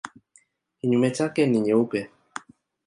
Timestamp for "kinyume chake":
0.79-1.45